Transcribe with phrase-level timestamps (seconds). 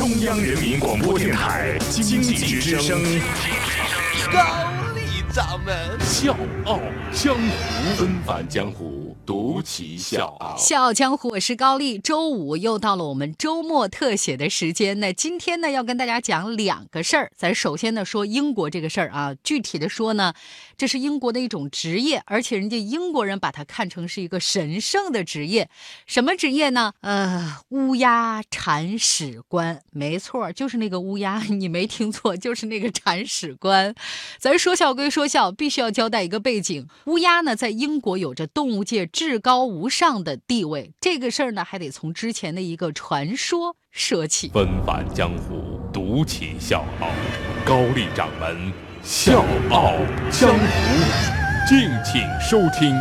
[0.00, 3.02] 中央人民广播电台经济之声，
[4.32, 5.76] 高丽掌门。
[6.00, 6.34] 笑
[6.64, 6.80] 傲
[7.12, 10.56] 江湖，恩返江湖，独骑笑傲。
[10.56, 11.98] 笑傲江湖，我是高丽。
[11.98, 14.98] 周五又到了我们周末特写的时间。
[15.00, 17.30] 那今天呢，要跟大家讲两个事儿。
[17.36, 20.34] 咱首先呢说英国这个事儿啊，具体的说呢，
[20.76, 25.68] 这是英国的一种职业，而且人家英国人把它看成是一个神圣的职业。
[26.06, 26.92] 什么职业呢？
[27.00, 29.82] 呃，乌鸦铲屎官。
[29.92, 33.94] 没错，就是那个乌鸦，你没听错，就是那个铲屎官。
[34.38, 40.92] 咱说笑归说笑，必须要交代一个背景：乌鸦呢，在英国有着动物界至高无上的地位。
[41.00, 44.48] 这个事儿呢，还得从之前的一个传说说起。
[44.48, 47.08] 纷繁江湖，独起笑傲。
[47.64, 49.94] 高丽掌门笑傲
[50.30, 52.94] 江湖，敬请收听。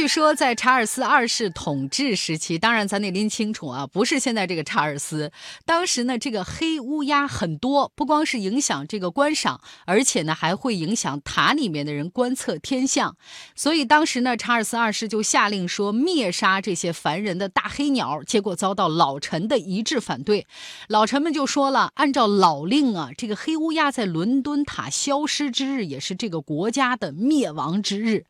[0.00, 5.30] 据说在查尔斯二世统治时期，当然咱得拎清楚啊，不是现在这个查尔斯。
[5.66, 13.14] 当时呢，这个黑乌鸦很多，不光是影响这个观赏，而且呢还会影响塔里面的人观测天象。
[13.54, 20.46] 所以当时呢，查尔斯二世就下令说灭杀这些烦人的大黑鸟，结果遭到老臣的一致反对。
[20.88, 28.24] 老臣们就说了，按照老令啊，这个黑乌鸦在伦敦塔消失之日，也是这个国家的灭亡之日。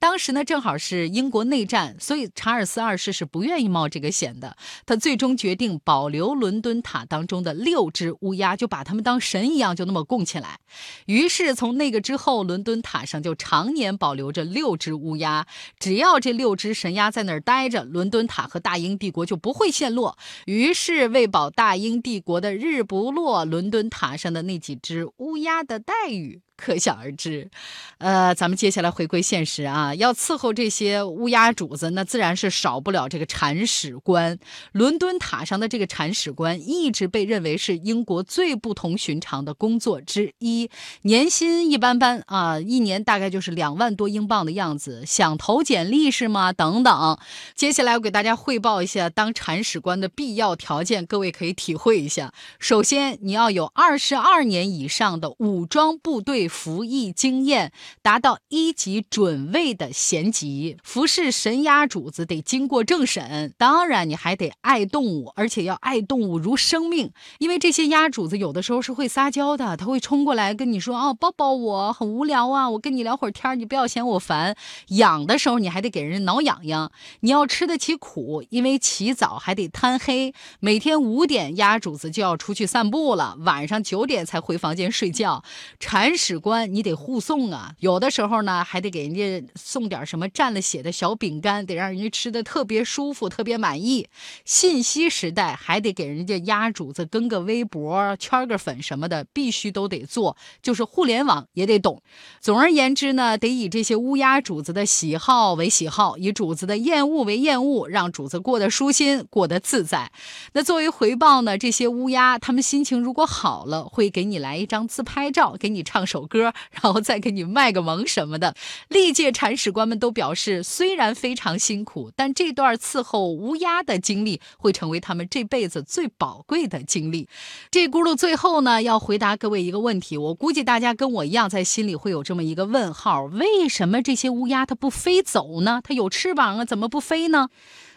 [0.00, 4.56] 当时呢，正好是英国内战，所以查尔斯二世是不愿意冒这个险的。
[4.86, 10.58] 他最终决定保留伦敦塔当中的六只乌鸦，就把他们当神一样，就那么供起来。
[11.06, 15.46] 于是从那个之后，伦敦塔上就常年保留着六只乌鸦。
[15.78, 20.16] 只要这六只神鸦在那儿待着，伦敦塔和大英帝国就不会陷落。
[20.46, 26.40] 于是为保大英帝国的日不落，伦敦塔上的那几只乌鸦的待遇。
[26.62, 27.50] 可想而知，
[27.98, 34.38] 呃，咱们接下来回归现实啊，要伺候这些乌鸦主子，那自然是少不了这个铲屎官。
[34.70, 40.70] 伦敦塔上的这个铲屎官一直被认为是英国最不同寻常的工作之一，
[41.02, 45.04] 年薪一般般啊，一年大概就是两万多英镑的样子。
[45.04, 46.52] 想投简历是吗？
[46.52, 47.18] 等等，
[47.56, 52.32] 接下来我给大家汇报一下当铲屎官的必要条件，各位可以体会一下。
[52.60, 56.51] 首先，你要有二十二年以上的武装部队。
[56.52, 63.54] 服役经验达到一级准尉的衔级，服侍神鸭主子得经过政审。
[63.56, 67.10] 当然，你还得爱动物，而且要爱动物如生命。
[67.38, 74.54] 因为这些鸭主子有的时候是会撒娇的，他会冲过来跟你说：“哦，抱抱我，很无聊啊，我跟你聊会儿天，你不要嫌我烦。”
[74.88, 80.34] 养的时候你还得给人挠痒痒，你要吃得起苦，因为起早还得贪黑。
[80.60, 85.42] 每天五点，鸭主子就要出去散步了，晚上九点才回房间睡觉。
[85.80, 86.31] 铲屎。
[86.38, 94.08] 官你得护送啊，有的时候呢还得给人家送点什么蘸了血的小饼干，得让人家吃的特别舒服、特别满意。
[94.44, 102.02] 信息时代还得给人家压主子跟个微博、圈个粉什么的，必须都得做，就是互联网也得懂。
[102.40, 110.10] 总而言之呢，得以这些乌鸦主子的喜好为喜好，以主子的厌恶为厌恶，让主子过得舒心、过得自在。
[110.54, 116.21] 那作为回报呢，这些乌鸦他们心情如果好了，会给你来一张自拍照，给你唱首。
[116.26, 118.54] 歌，然后再给你卖个萌什么的。
[118.88, 127.28] 历届铲屎官们都表示，虽然非常辛苦，但这段伺候乌鸦的经历会成为他们这辈子最宝贵的经历。
[127.70, 135.80] 这轱辘最后呢，要回答各位一个问题，我估计大家跟我一样，在心里会有这么一个问号：为什么这些乌鸦它不飞走呢？
[135.82, 137.48] 它有翅膀啊，怎么不飞呢？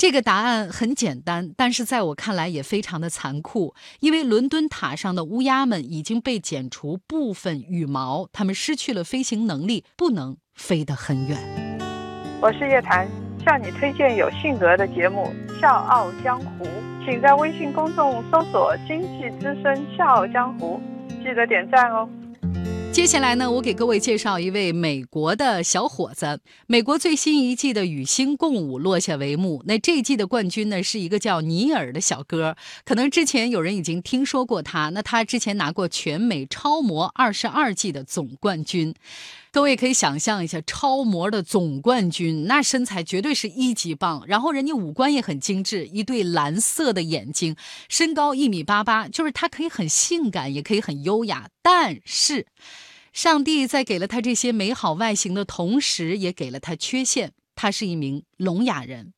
[0.00, 11.36] 这个答案很简单，但是在我看来也非常的残酷，因为伦敦塔上的乌鸦们已经被剪除部分羽毛，它们失去了飞行能力，不能飞得很远。
[12.40, 13.06] 我是叶檀，
[13.44, 16.64] 向你推荐有性格的节目《笑傲江湖》，
[17.04, 20.80] 请在微信公众搜索“经济之声笑傲江湖”，
[21.22, 22.08] 记得点赞哦。
[22.92, 26.40] 接下来呢，我给各位介绍一位美国的小伙子。
[26.66, 32.56] 美国最新一季的《与星共舞》落下帷幕，那这一季的冠军呢是一个叫尼尔的小哥。
[32.84, 38.94] 可能之前有人已经听说过他，那他之前拿过全美超模二十二季的总冠军。
[39.52, 47.56] 各位可以想象一下，超模的总冠军，那身材绝对是一级棒，然后人家五官也很精致，一对蓝色的眼睛，
[47.88, 52.46] 身高一米八八，就是他可以很性感，也可以很优雅，但是。
[53.12, 57.32] 上帝在给了他这些美好外形的同时，也给了他缺陷。
[57.56, 59.12] 他是一名聋哑人。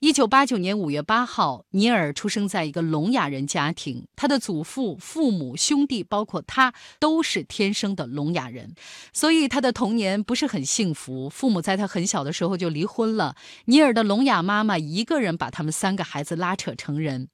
[0.00, 4.06] 一九八九年五月八号，尼尔出生在一个聋哑人家庭。
[4.14, 8.74] 他的祖父、父母、兄弟，包括他，都是天生的聋哑人，
[9.14, 11.30] 所以他的童年不是很幸福。
[11.30, 13.36] 父母在他很小的时候就离婚了。
[13.64, 17.28] 尼尔的聋哑妈妈一个人把他们三个孩子拉扯成人。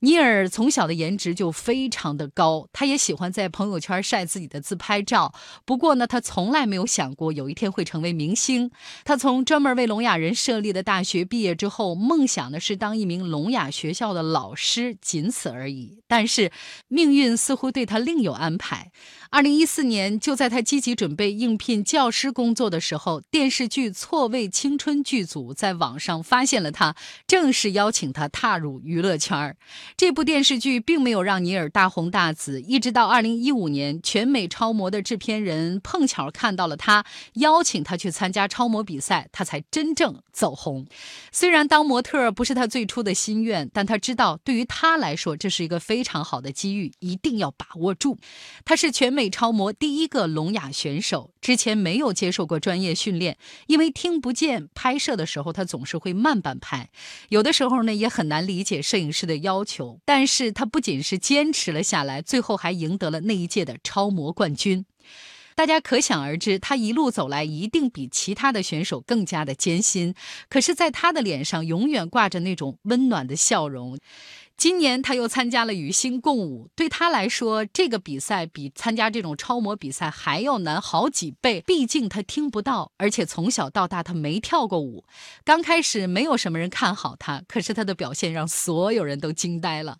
[0.00, 5.34] 尼尔从小的颜值就非常的高，他也喜欢在朋友圈晒自己的自拍照。
[5.64, 8.70] 不过呢，他从来没有想过有一天会成为明星。
[9.04, 16.02] 他从专门为聋哑人设立的大学毕业之后，梦想的是当一名聋哑学校的老师，仅此而已。
[16.08, 16.50] 但是
[16.88, 18.90] 命运似乎对他另有安排。
[19.28, 26.96] 二零一四年，就在他积极准备应聘教师工作的时候，电视剧《错位青春》剧组在网上发现了他，
[27.28, 29.56] 正式邀请他踏入娱乐圈儿。
[29.96, 37.04] 这部电视剧并没有让尼尔大红大紫，一直到二零一五年，全美超模的制片人碰巧看到了他，
[37.34, 40.86] 邀请他去参加超模比赛，他才真正走红。
[41.32, 48.18] 虽然当模特不是他最初的心愿，但他知道对于他来说，这是一个非常好的机遇，一定要把握住。
[48.66, 49.30] 他是全美。
[49.30, 53.38] 超模第一个聋哑选手之前没有接受过专业训练，
[53.68, 56.90] 因为听不见，拍摄的时候他总是会慢半拍，
[57.28, 59.79] 有的时候呢也很难理解摄影师的要求。
[60.04, 64.84] 但是他不仅是坚持了下来，最后还赢得了那一届的超模冠军。
[65.56, 70.14] 大家可想而知，他一路走来一定比其他的选手更加的艰辛。
[70.48, 73.98] 可是，在他的脸上永远挂着那种温暖的笑容。
[74.60, 81.62] 今年他又参加了与星共舞，对他来说，这个比赛比参加这种超模比赛还要难好几倍。
[81.62, 85.06] 毕竟他听不到，而且从小到大他没跳过舞。
[85.46, 89.96] 刚开始没有什么人看好他，可是他的表现让所有人都惊呆了。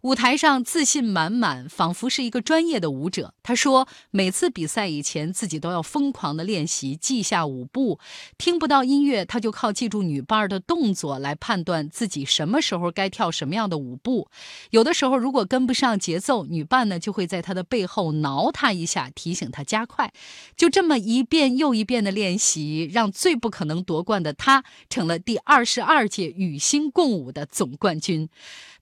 [0.00, 3.34] 舞台上自信满满，仿佛是一个专业的舞者。
[3.44, 8.00] 他说，每次比赛以前自己都要疯狂的练习，记下舞步。
[8.36, 13.99] 听不到音乐，他就靠记住女伴的动作来判断自己什么时候该跳什么样的舞。
[14.02, 14.28] 步，
[14.70, 20.12] 有的时候如果跟不上节奏，女伴呢就会在他的背后挠他一下，提醒他加快。
[20.56, 28.28] 就这么一遍又一遍的练习，让最不可能夺冠的他成了第二十二届与星共舞的总冠军。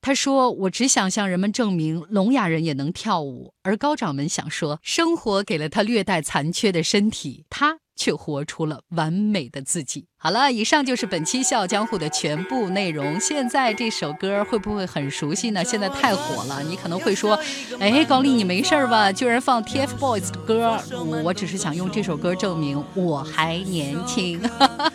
[0.00, 10.06] 他说：“我只想向人们证明，聋哑人也能跳舞。”而高掌门想说：“生活给了他略带残缺的身体，他。”却活出了完美的自己。
[10.20, 13.20] 好了，以上就是本期《笑傲江湖》的全部内容。
[13.20, 15.62] 现在这首歌会不会很熟悉呢？
[15.62, 17.38] 现在太火了，你可能会说
[17.78, 19.12] ：“哎，高丽，你没事吧？
[19.12, 20.78] 居然放 TFBOYS 的歌？”
[21.22, 24.40] 我只是想用这首歌证明我还年轻。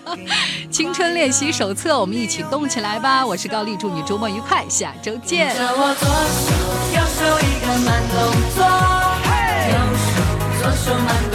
[0.72, 3.26] 青春练习手册，我们一起动起来吧！
[3.26, 5.56] 我是高丽，祝你周末愉快，下周见。
[10.76, 11.33] 手慢动，